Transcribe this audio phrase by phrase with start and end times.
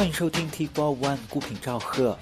[0.00, 2.16] 欢迎收听 T Four One 孤品赵贺。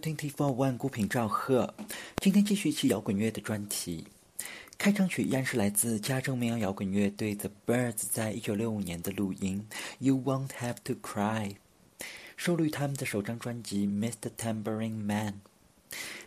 [0.00, 1.74] 听 T Four One 孤品赵贺，
[2.22, 4.06] 今天继续一期摇滚乐的专题。
[4.78, 9.66] 开场曲依然是来自加州民谣摇滚乐队 The Birds 在一九六五年的录音
[9.98, 11.48] 《You Won't Have to Cry》，
[12.38, 14.30] 收录于他们的首张专辑《Mr.
[14.38, 15.42] Tambourine Man》。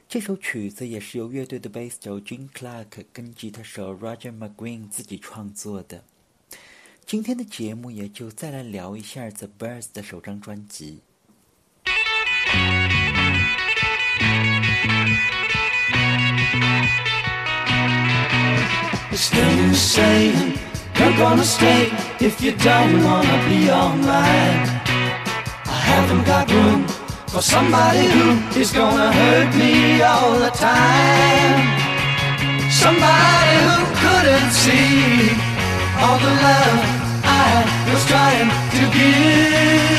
[0.08, 6.04] 这首曲子也是由乐队的贝斯手 Jim Clark 跟吉他手 Roger McGuinn 自己创作的。
[7.08, 11.02] 今天的节目也就再来聊一下 The Birds 的首张专辑。
[19.14, 20.58] It's no use saying
[20.98, 24.66] you're gonna stay if you don't wanna be online.
[25.76, 26.88] I haven't got room
[27.28, 31.62] for somebody who is gonna hurt me all the time.
[32.72, 35.38] Somebody who couldn't see
[36.02, 36.80] all the love
[37.24, 37.50] I
[37.94, 39.94] was trying to give.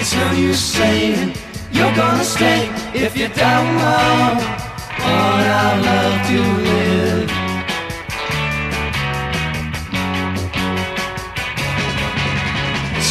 [0.00, 1.34] It's no use saying
[1.70, 4.64] you're gonna stay if you don't want
[5.04, 6.93] on our love to live.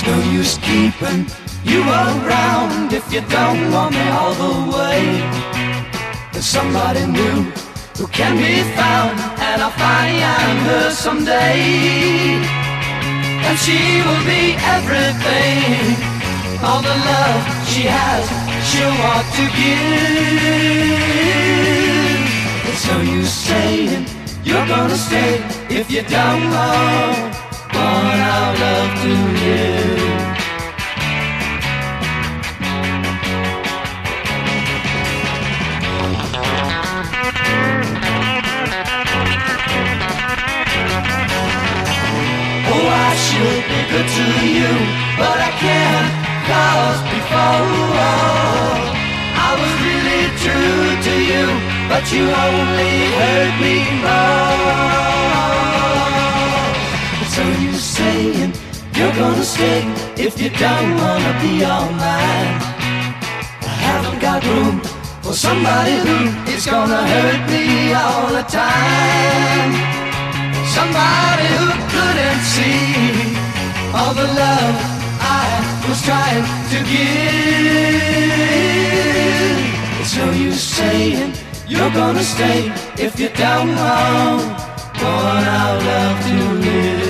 [0.06, 1.28] No use keeping
[1.64, 5.00] you around if you don't want me all the way.
[6.34, 7.52] There's somebody new
[7.98, 12.36] who can be found, and I'll find her someday.
[13.48, 15.96] And she will be everything,
[16.62, 18.28] all the love she has,
[18.68, 20.34] she'll want to give.
[22.70, 24.06] It's no use saying
[24.44, 27.43] you're gonna stay if you don't
[27.84, 30.02] want our love to live.
[42.72, 44.26] Oh, I should be good to
[44.58, 44.74] you,
[45.20, 46.10] but I can't,
[46.50, 47.68] cause before
[48.08, 48.80] all,
[49.46, 51.46] I was really true to you,
[51.90, 55.73] but you only hurt me more.
[57.34, 58.54] So you're saying
[58.96, 59.82] you're gonna stay
[60.16, 62.58] if you don't wanna be all mine.
[63.72, 64.82] I haven't got room
[65.24, 66.18] for somebody who
[66.54, 69.72] is gonna hurt me all the time.
[70.78, 73.34] Somebody who couldn't see
[73.98, 74.76] all the love
[75.20, 75.48] I
[75.90, 78.14] was trying to give.
[80.18, 81.34] No use saying
[81.68, 87.00] you're gonna stay if you don't want gone out love to live.“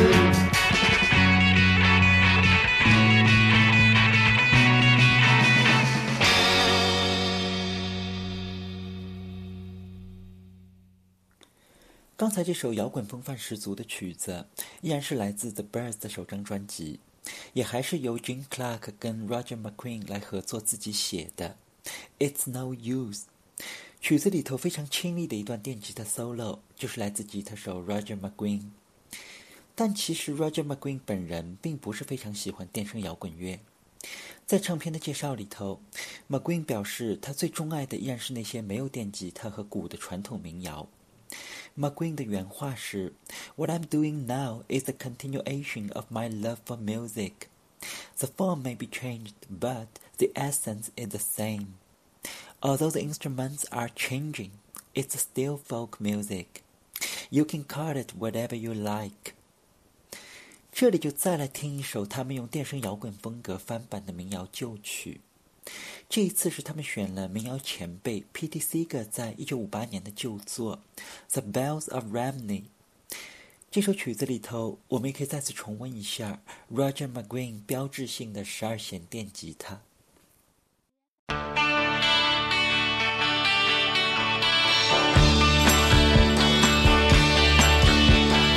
[12.23, 14.45] 刚才这首摇滚风范十足的曲子，
[14.79, 17.01] 依然是来自 The Birds 的首张专辑，
[17.51, 21.57] 也还是由 Jim Clark 跟 Roger McQueen 来合作自己写的。
[22.19, 23.23] It's no use。
[23.99, 28.69] 曲子里头非常清丽的一段电吉他 solo，就是来自吉他手 Roger McGuinn。
[29.75, 33.59] 但其实 Roger McGuinn 本人并不是非常喜欢电声摇滚乐。
[34.45, 35.81] 在唱片的介绍里头
[36.29, 40.87] ，McGuinn 表示他最钟爱的依然是那些没有电吉他和鼓的传统民谣。
[41.78, 43.12] McGuinn 的原话是：“
[43.56, 47.48] What I'm doing now is a continuation of my love for music.
[48.19, 49.86] The form may be changed, but
[50.19, 51.66] the essence is the same.”
[52.60, 54.50] Although the instruments are changing,
[54.92, 56.64] it's still folk music.
[57.30, 59.34] You can call it whatever you like.
[60.72, 65.20] 这里就再来听一首他们用电声摇滚风格翻版的民谣旧曲。
[66.10, 68.60] 这一次是他们选了民谣前辈 P.T.
[68.60, 70.80] Seeger 在一九五八年的旧作
[71.31, 72.62] 《The Bells of Ramney》。
[73.71, 79.81] 这首曲子里头，我们也可以再次重温一下 Roger McGuinn 标志性的十二弦电吉他。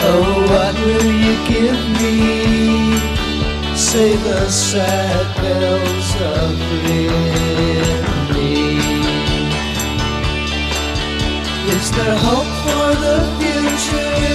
[0.09, 2.56] Oh, what will you give me?
[3.93, 7.23] Say the sad bells of Rimini.
[11.71, 14.27] Is there hope for the future?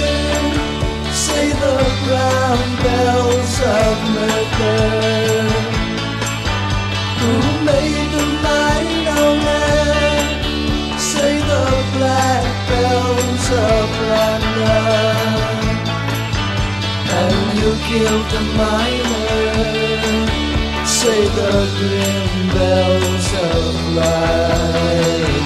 [1.12, 1.76] Say the
[2.06, 5.52] brown bells of Mercer.
[7.20, 7.32] Who
[7.68, 9.04] made the mighty
[9.44, 10.28] land?
[10.98, 15.31] Say the black bells of London
[17.92, 19.76] killed the miner.
[20.98, 25.42] Say the grim bells of Lydon.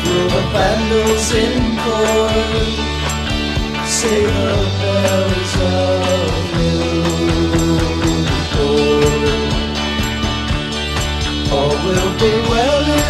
[0.00, 2.72] Through the vandals in court,
[3.98, 7.88] say the bells of Newport.
[11.52, 13.07] All will be well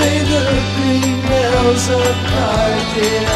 [0.00, 0.44] Say the
[0.76, 3.28] green bells of Cardiff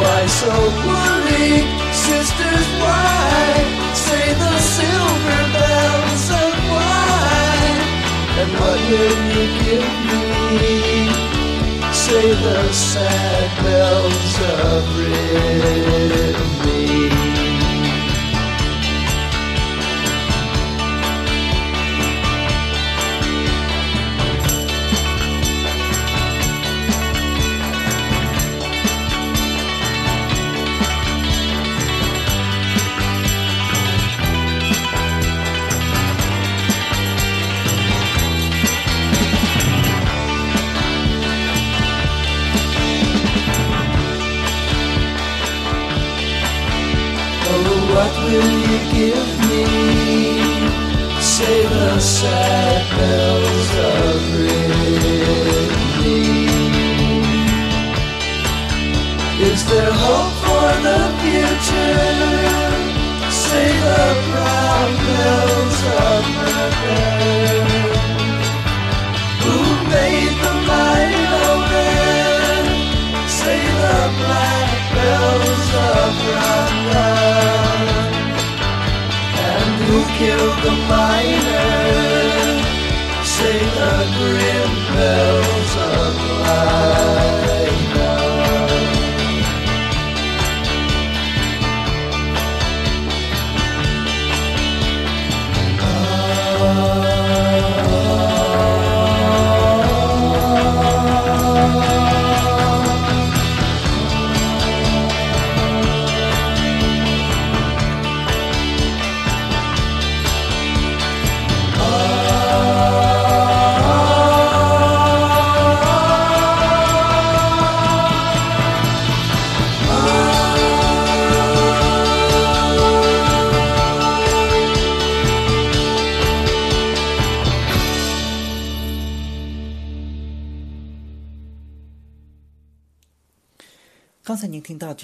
[0.00, 0.54] Why so
[0.88, 3.52] worried, sisters, why
[4.06, 7.80] Say the silver bells of wine
[8.40, 9.88] And what will you give
[10.56, 10.78] me?
[11.92, 14.34] Say the sad bells
[14.64, 16.57] of Rimini
[48.08, 49.64] what will you give me?
[51.20, 55.58] Say the sad bells of Rimini.
[59.50, 62.14] Is there hope for the future?
[63.44, 67.58] Say the brown bells of Mercer.
[69.42, 69.56] Who
[69.92, 72.62] made the mighty open?
[73.38, 76.67] Say the black bells of London
[80.18, 81.68] killed the miner?
[83.22, 87.47] Say the grim bells of Lydon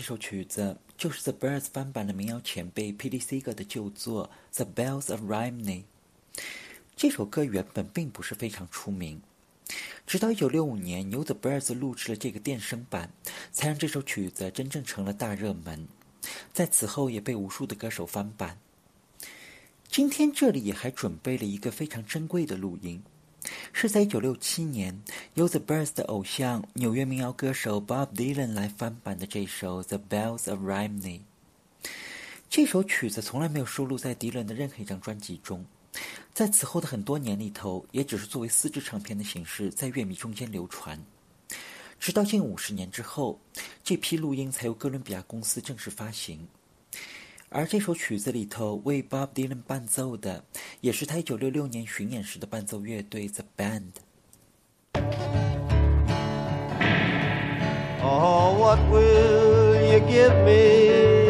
[0.04, 5.84] 这首曲子，就是 The Birds 翻版的民谣前辈 Pete Seeger 的旧作《The Bells of Rhymney》。
[6.94, 9.22] 这首歌原本并不是非常出名，
[10.06, 13.14] 直到1965年由 The Birds 录制了这个电声版，
[13.50, 15.88] 才让这首曲子真正成了大热门。
[16.52, 18.58] 在此后，也被无数的歌手翻版。
[19.88, 23.02] 今天这里也还准备了一个非常珍贵的录音。
[23.72, 25.02] 是在1967年
[25.34, 31.20] 由 The Birds 的偶像纽约民谣歌手 Bob Dylan 来翻版的这首《The Bells of Rhymney》。
[32.48, 35.64] 这首曲子从来没有收录在迪伦的任何一张专辑中，
[36.32, 40.98] 在此后的很多年里头，也只是作为四支唱片的形式在乐迷中间流传。
[41.98, 43.40] 直到近五十年之后，
[43.82, 46.46] 这批录音才由哥伦比亚公司正式发行。
[47.56, 50.42] 而这首曲子里头为 Bob Dylan 伴奏的，
[50.80, 53.92] 也是他一九六六年巡演时的伴奏乐队 The Band。
[58.02, 61.23] Oh, what will you give me?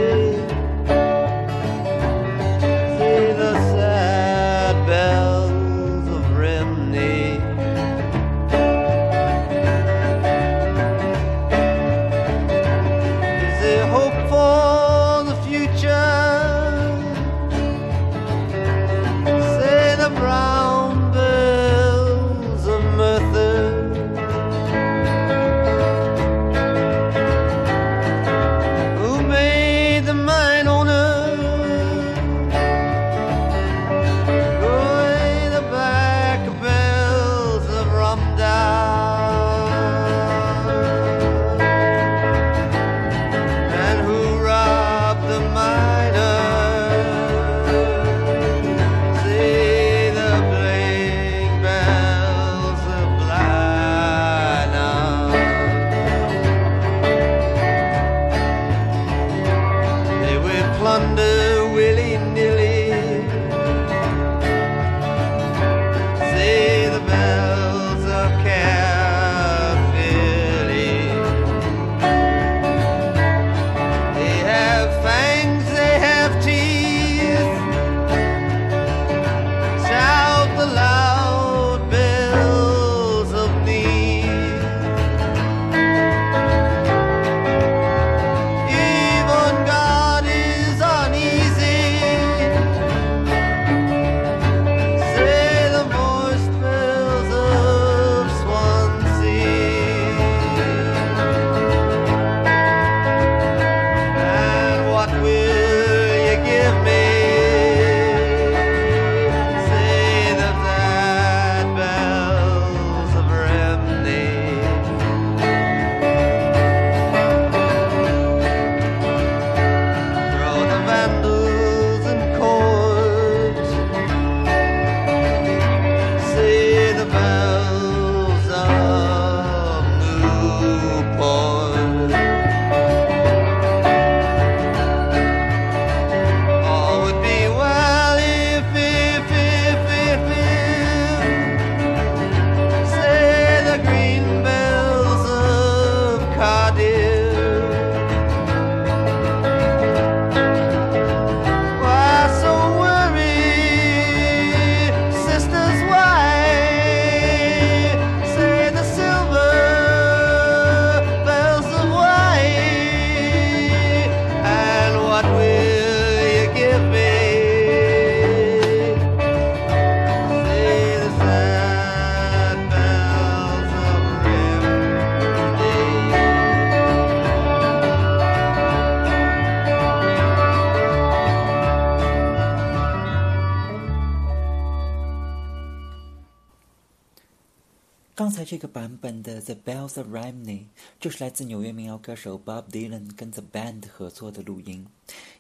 [189.95, 190.59] The Bells of Rhymney》
[190.99, 194.87] 就是来自纽约民谣歌手 Bob Dylan 跟 The Band 合作的录音，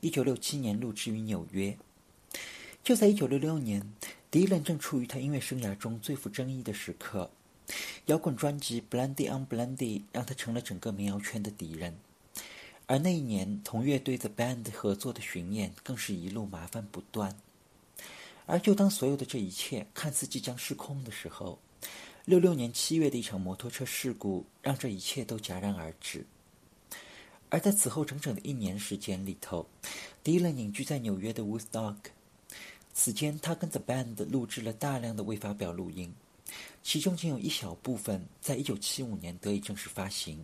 [0.01, 1.77] 一九六七年录制于纽约。
[2.85, 3.93] 就在一九六六年，
[4.31, 7.31] 迪伦正处于他音乐生涯中最富争议的时刻，
[8.07, 11.97] 摇滚专辑《Blondie on Blondie》让他成了整个民谣圈的敌人。
[12.87, 17.37] 而那一年同乐队 The Band 合作的巡演更是一路麻烦不断。
[18.47, 21.59] 而就当所有的这一切看似即将失控的时候，
[22.25, 26.25] 六六年七月的一场摩托车事故让这一切都戛然而止。
[27.51, 29.67] 而在此后整整的一年时间里头，
[30.23, 31.97] 迪伦隐居在纽约的 Woodstock。
[32.95, 36.15] 此间，他跟 The Band 录制了大量的未发表录音，
[36.83, 40.43] 其中仅有一小部分在一九七五年得以正式发行。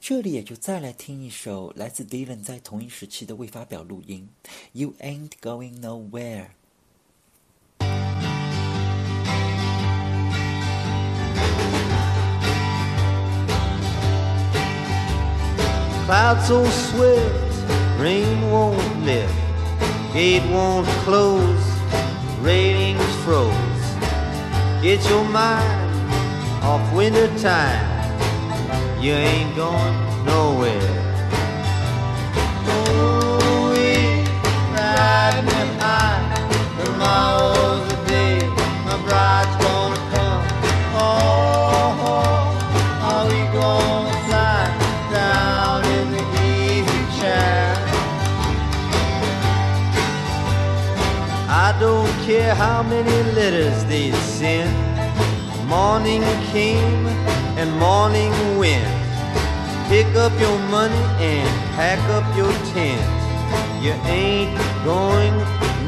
[0.00, 4.26] 这里也就再来听一首来自 Dylan 在同一时期的未发表录音，
[4.72, 6.46] 《You Ain't Going Nowhere》。
[16.08, 19.30] Clouds so swift, rain won't lift,
[20.14, 21.66] gate won't close,
[22.40, 23.52] ratings froze.
[24.80, 27.84] Get your mind off winter time,
[29.02, 30.80] you ain't going nowhere.
[32.64, 33.74] Oh,
[34.72, 35.44] ride
[35.78, 38.38] high, the miles day,
[38.86, 39.57] my bride's
[52.28, 54.70] care how many letters they send.
[55.66, 57.06] Morning came
[57.56, 58.84] and morning went.
[59.88, 63.08] Pick up your money and pack up your tent.
[63.82, 64.54] You ain't
[64.84, 65.32] going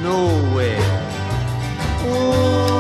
[0.03, 0.81] nowhere.
[2.07, 2.80] Ooh,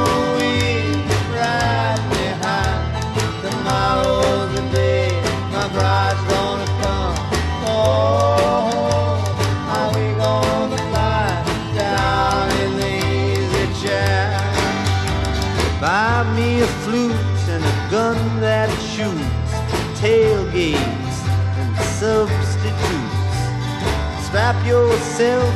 [24.70, 25.49] your cell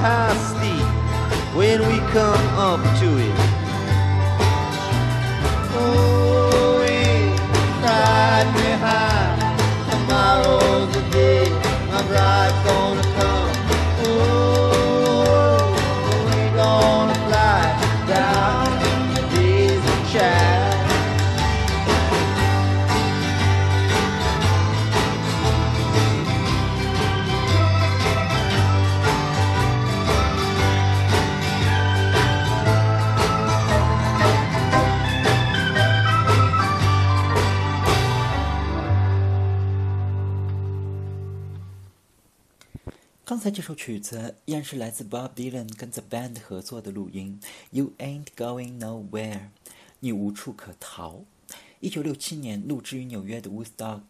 [0.00, 3.39] how steep when we come up to it.
[43.50, 49.10] 这首曲子依然是来自 Bob Dylan 跟 The Band 合作的录音，《You Ain't Going Nowhere》，
[49.98, 51.24] 你无处可逃。
[51.80, 54.02] 一九六七年录制于纽约的 Woodstock。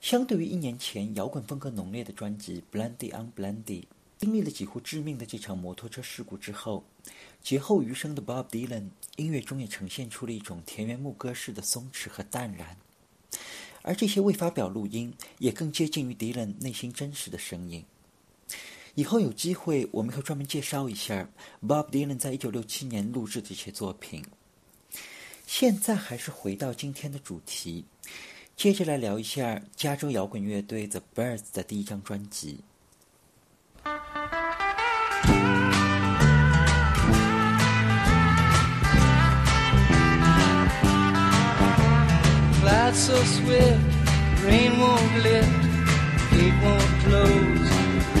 [0.00, 3.82] 相对于一年前摇滚风格浓烈的专辑《Blondie on Blondie》，
[4.16, 6.84] 经历了几乎致命的这场摩托车事故之后，
[7.42, 12.78] 劫后余生的 Bob Dylan 音乐中也呈现出了一种田园牧歌式的松弛和淡然，
[13.82, 17.84] 而这些未发表录音也更接近于 Dylan 内心真实的声音。
[18.94, 21.28] 以后有机会，我们会专门介绍一下
[21.66, 24.24] Bob Dylan 在一九六七年录制的一些作品。
[25.46, 27.84] 现在还是回到今天的主题，
[28.56, 32.60] 接着来聊一下加州摇滚乐队 The Birds 的第一张专辑。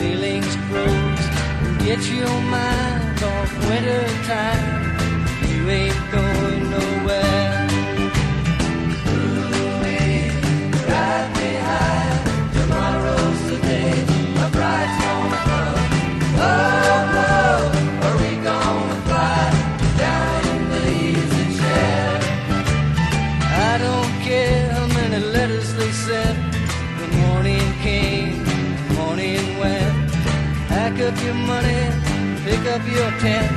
[0.00, 1.26] Railings froze.
[1.84, 4.64] Get your mind off winter time,
[5.48, 6.49] you ain't going
[31.30, 31.82] your money,
[32.44, 33.49] pick up your tent.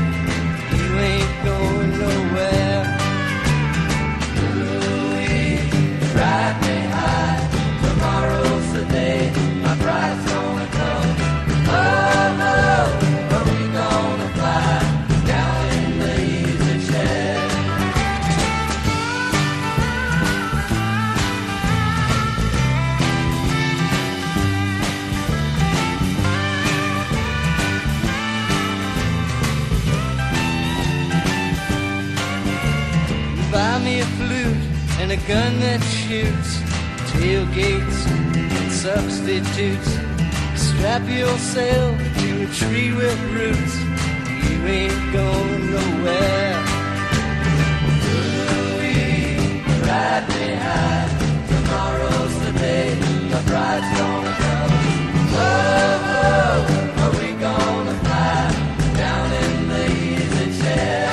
[35.13, 36.58] A gun that shoots,
[37.13, 39.91] tailgates and substitutes.
[40.56, 43.76] Strap yourself to a tree with roots.
[44.49, 46.58] You ain't going nowhere.
[49.86, 51.12] Right behind.
[51.47, 52.95] Tomorrow's the day
[53.34, 54.71] the bride's gonna come.
[55.36, 58.49] Oh, oh, are we gonna fly
[58.97, 61.06] down in the easy chair?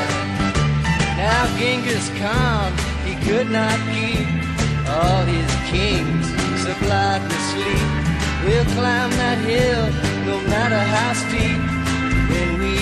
[1.19, 2.73] Now Genghis Khan,
[3.31, 4.27] could not keep
[4.89, 6.27] all his kings
[6.65, 7.89] supplied with sleep.
[8.45, 9.87] We'll climb that hill
[10.27, 11.61] no matter how steep
[12.31, 12.77] when we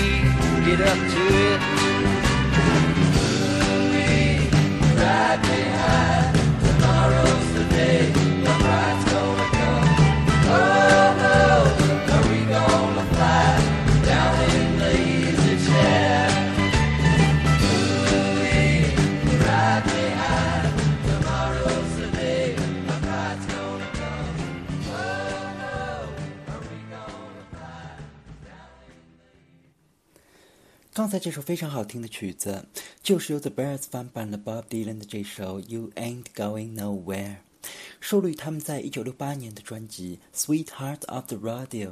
[0.65, 1.61] get up to it.
[4.97, 6.35] Right behind,
[6.65, 8.18] tomorrow's the day
[30.99, 32.67] 刚才这首非常好听的曲子，
[33.01, 37.37] 就是由 The Birds 翻版了 Bob Dylan 的这首《You Ain't Going Nowhere》，
[38.01, 41.87] 收录于他们在1968年的专辑《Sweetheart of the Radio》。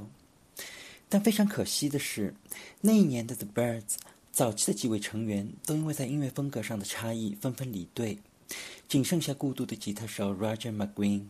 [1.08, 2.36] 但非常可惜的是，
[2.82, 3.96] 那一年的 The Birds
[4.34, 8.20] 早期的几位成员都因为在音乐风格上的差异纷纷离队，
[8.90, 11.28] 仅剩下孤独的吉他手 Roger McGuinn。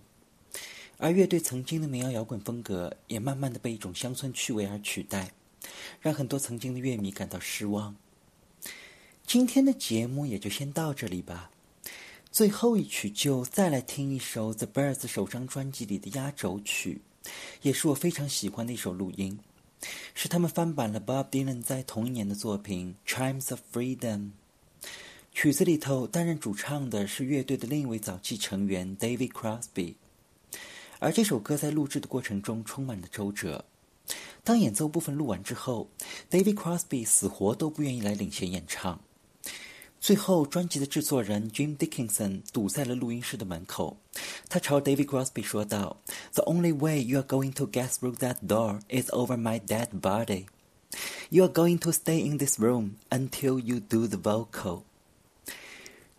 [0.97, 5.29] 而乐队曾经的民谣摇滚风格也慢慢的被一种乡村趣味而取代。
[5.99, 7.95] 让很多曾经的乐迷感到失望。
[9.25, 11.51] 今天的节目也就先到这里吧。
[12.31, 17.01] 最后一曲就再来听一首 The Birds 首张专辑里的压轴曲，
[17.61, 19.39] 也是我非常喜欢的一首录音，
[20.13, 24.19] 是他们翻版了 Bob Dylan 在同一年的作品《Chimes of Freedom》。
[25.33, 29.95] 曲子里头担任主唱的是乐队的另一位早期成员 David Crosby，
[30.99, 33.65] 而这首歌在录制的过程中充满了周折。
[34.43, 35.89] 当演奏部分录完之后
[36.29, 39.01] ，David Crosby 死活都不愿意来领衔演唱。
[39.99, 43.97] 最后，专辑的制作人 Jim Dickinson 堵在了录音室的门口，
[44.47, 45.97] 他朝 David Crosby 说道
[46.33, 50.45] ：“The only way you are going to get through that door is over my dead body.
[51.29, 54.83] You are going to stay in this room until you do the vocal.”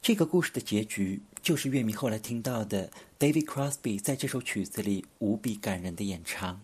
[0.02, 6.60] 这个故事的结局就是乐迷后来听到的 David Crosby 在这首曲子里无比感人的演唱。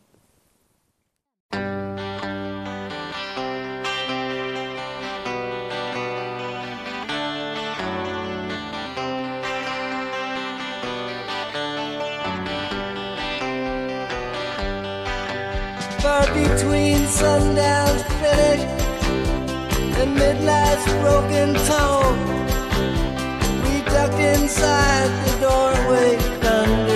[16.04, 18.62] Far between sundown's finish
[20.00, 22.18] and midnight's broken tone.
[23.64, 26.93] We ducked inside the doorway, thunder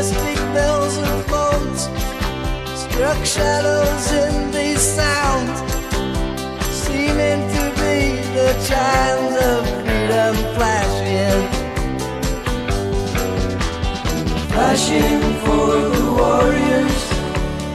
[0.00, 1.82] As majestic bells and boats
[2.84, 5.60] struck shadows in these sounds,
[6.72, 11.42] seeming to be the chimes of freedom flashing.
[14.48, 16.98] Flashing for the warriors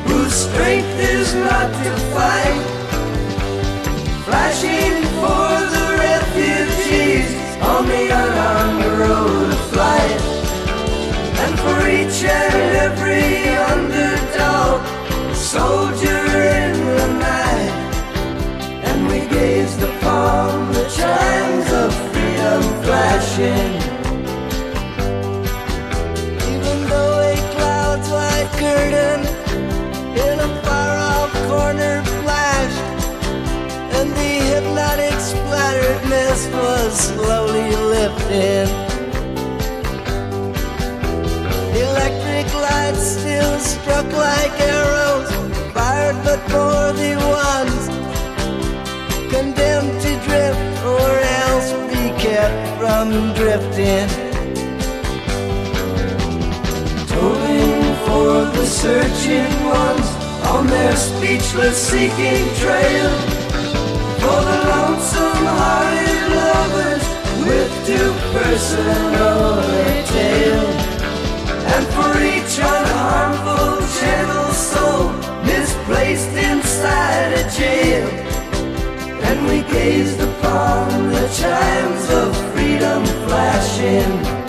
[0.07, 2.63] whose strength is not to fight.
[4.25, 7.29] Flashing for the refugees
[7.61, 10.24] on the unarmed road of flight.
[11.65, 12.53] For each and
[12.85, 14.85] every underdog,
[15.33, 16.23] soldier
[16.61, 17.73] in the night.
[18.83, 23.73] And we gazed upon the chimes of freedom flashing.
[26.53, 29.21] Even though a cloud's white curtain
[30.23, 32.85] in a far off corner flashed,
[33.97, 38.84] and the hypnotic splattered mist was slowly lifting.
[43.85, 45.29] Struck like arrows,
[45.71, 47.13] fired but for the
[47.45, 47.83] ones
[49.29, 51.09] condemned to drift or
[51.43, 53.07] else be kept from
[53.39, 54.09] drifting.
[57.11, 60.07] Tolling for the searching ones
[60.53, 63.11] on their speechless seeking trail.
[64.21, 67.05] For the lonesome hearted lovers
[67.49, 70.71] with too personal a tale.
[71.73, 73.74] And for each unharmful
[76.85, 78.07] inside a jail.
[79.23, 84.44] And we gazed upon the chimes of freedom flashing.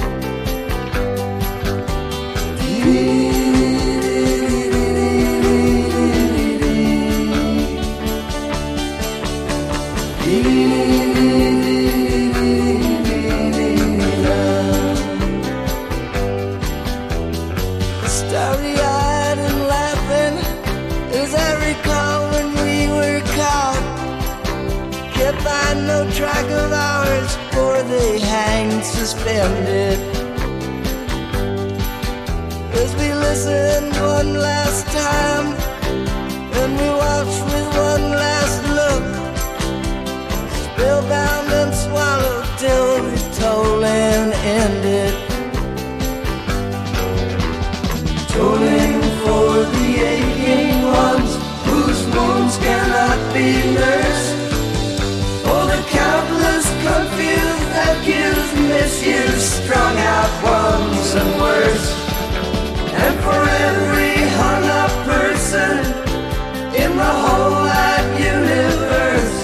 [28.86, 29.98] Suspended.
[32.72, 35.46] As we listened one last time,
[36.60, 39.04] and we watched with one last look,
[40.64, 45.14] spellbound and swallowed till the tolling ended.
[48.32, 51.32] Tolling for the aching ones
[51.66, 54.15] whose wounds cannot be nursed.
[59.06, 61.86] Misused, strung out ones and worse.
[63.04, 65.78] And for every hung up person
[66.74, 69.38] in the whole wide universe.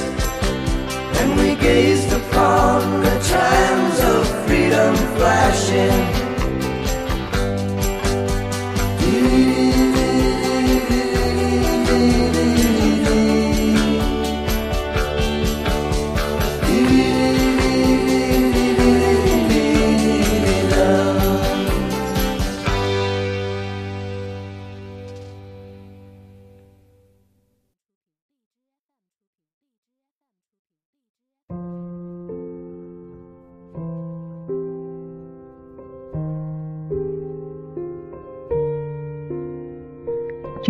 [1.20, 6.21] And we gazed upon the chimes of freedom flashing.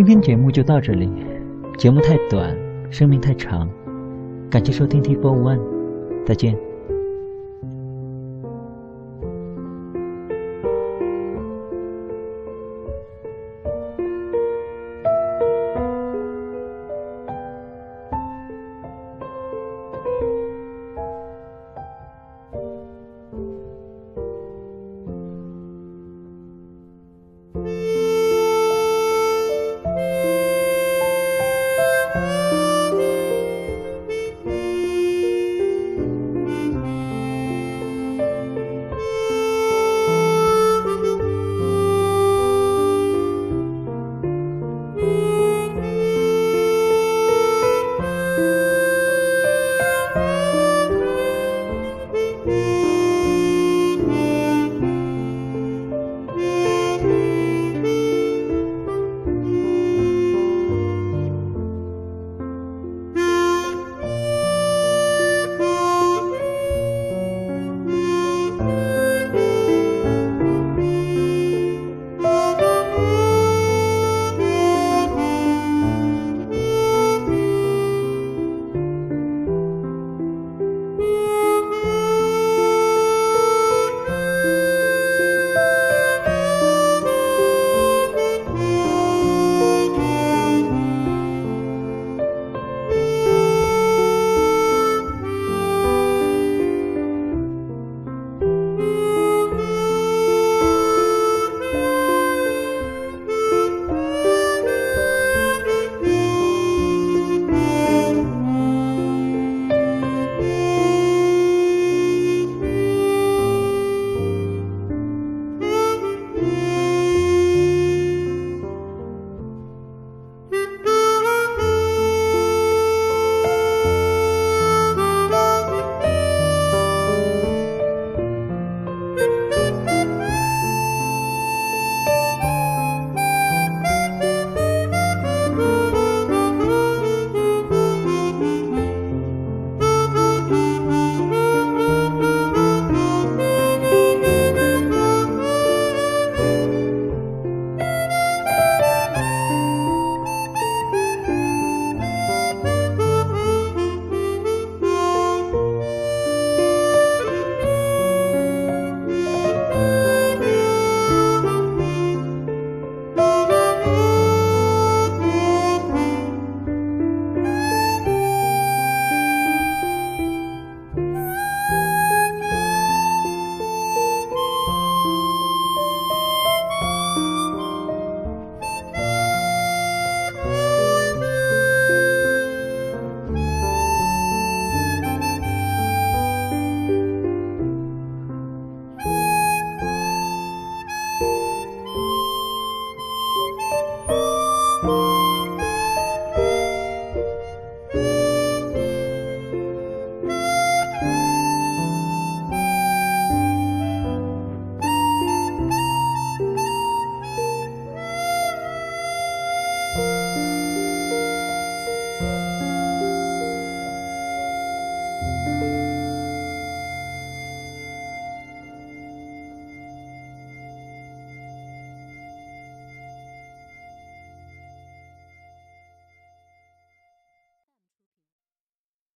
[0.02, 1.08] 今天节目就到这里，
[1.78, 2.58] 节目太短，
[2.90, 3.70] 生命太长，
[4.50, 5.60] 感谢收听 T Four One，
[6.26, 6.71] 再见。